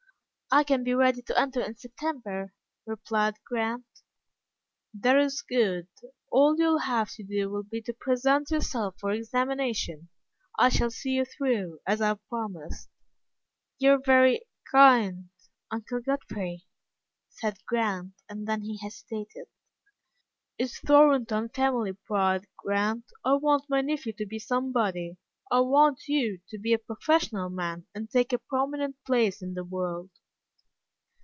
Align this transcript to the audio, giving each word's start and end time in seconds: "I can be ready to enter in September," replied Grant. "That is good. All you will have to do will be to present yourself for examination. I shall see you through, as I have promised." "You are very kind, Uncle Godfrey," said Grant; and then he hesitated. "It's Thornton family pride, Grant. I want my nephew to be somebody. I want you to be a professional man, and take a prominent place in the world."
"I 0.53 0.65
can 0.65 0.83
be 0.83 0.93
ready 0.93 1.21
to 1.21 1.39
enter 1.39 1.61
in 1.61 1.75
September," 1.77 2.51
replied 2.85 3.35
Grant. 3.45 3.85
"That 4.93 5.17
is 5.17 5.41
good. 5.41 5.87
All 6.29 6.57
you 6.59 6.65
will 6.71 6.79
have 6.79 7.09
to 7.11 7.23
do 7.23 7.49
will 7.49 7.63
be 7.63 7.81
to 7.83 7.93
present 7.93 8.51
yourself 8.51 8.97
for 8.99 9.11
examination. 9.13 10.09
I 10.59 10.67
shall 10.67 10.91
see 10.91 11.11
you 11.11 11.23
through, 11.23 11.79
as 11.87 12.01
I 12.01 12.07
have 12.07 12.27
promised." 12.27 12.89
"You 13.79 13.91
are 13.91 14.01
very 14.05 14.41
kind, 14.69 15.29
Uncle 15.71 16.01
Godfrey," 16.01 16.65
said 17.29 17.65
Grant; 17.65 18.15
and 18.27 18.45
then 18.45 18.63
he 18.63 18.77
hesitated. 18.77 19.47
"It's 20.57 20.79
Thornton 20.81 21.47
family 21.47 21.93
pride, 21.93 22.45
Grant. 22.57 23.05
I 23.23 23.35
want 23.35 23.69
my 23.69 23.79
nephew 23.79 24.11
to 24.17 24.25
be 24.25 24.37
somebody. 24.37 25.15
I 25.49 25.61
want 25.61 26.09
you 26.09 26.41
to 26.49 26.57
be 26.57 26.73
a 26.73 26.77
professional 26.77 27.47
man, 27.49 27.85
and 27.95 28.09
take 28.11 28.33
a 28.33 28.37
prominent 28.37 28.97
place 29.05 29.41
in 29.41 29.53
the 29.53 29.63
world." 29.63 30.09